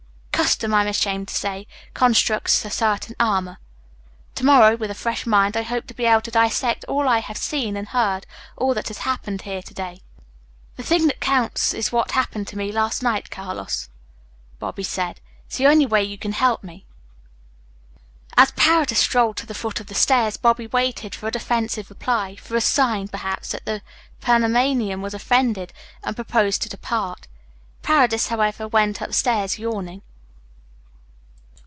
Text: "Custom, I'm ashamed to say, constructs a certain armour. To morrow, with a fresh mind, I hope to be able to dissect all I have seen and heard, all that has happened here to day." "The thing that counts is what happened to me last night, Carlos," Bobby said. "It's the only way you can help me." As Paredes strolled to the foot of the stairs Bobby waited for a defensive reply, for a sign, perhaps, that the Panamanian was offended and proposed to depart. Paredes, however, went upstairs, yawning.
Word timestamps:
"Custom, 0.41 0.73
I'm 0.73 0.87
ashamed 0.87 1.27
to 1.27 1.35
say, 1.35 1.67
constructs 1.93 2.65
a 2.65 2.71
certain 2.71 3.15
armour. 3.19 3.59
To 4.33 4.43
morrow, 4.43 4.75
with 4.75 4.89
a 4.89 4.95
fresh 4.95 5.27
mind, 5.27 5.55
I 5.55 5.61
hope 5.61 5.85
to 5.85 5.93
be 5.93 6.05
able 6.05 6.21
to 6.21 6.31
dissect 6.31 6.83
all 6.87 7.07
I 7.07 7.19
have 7.19 7.37
seen 7.37 7.77
and 7.77 7.87
heard, 7.89 8.25
all 8.57 8.73
that 8.73 8.87
has 8.87 8.97
happened 8.99 9.43
here 9.43 9.61
to 9.61 9.73
day." 9.75 10.01
"The 10.77 10.83
thing 10.83 11.05
that 11.07 11.19
counts 11.21 11.75
is 11.75 11.91
what 11.91 12.11
happened 12.11 12.47
to 12.47 12.57
me 12.57 12.71
last 12.71 13.03
night, 13.03 13.29
Carlos," 13.29 13.89
Bobby 14.57 14.81
said. 14.81 15.19
"It's 15.45 15.57
the 15.57 15.67
only 15.67 15.85
way 15.85 16.03
you 16.03 16.17
can 16.17 16.31
help 16.33 16.63
me." 16.63 16.85
As 18.35 18.49
Paredes 18.55 18.97
strolled 18.97 19.37
to 19.37 19.45
the 19.45 19.53
foot 19.53 19.79
of 19.79 19.85
the 19.87 19.95
stairs 19.95 20.37
Bobby 20.37 20.65
waited 20.65 21.13
for 21.13 21.27
a 21.27 21.31
defensive 21.31 21.87
reply, 21.87 22.35
for 22.35 22.55
a 22.55 22.61
sign, 22.61 23.07
perhaps, 23.09 23.49
that 23.49 23.65
the 23.65 23.83
Panamanian 24.21 25.03
was 25.03 25.13
offended 25.13 25.71
and 26.03 26.15
proposed 26.15 26.63
to 26.63 26.69
depart. 26.69 27.27
Paredes, 27.83 28.27
however, 28.29 28.67
went 28.67 29.01
upstairs, 29.01 29.59
yawning. 29.59 30.01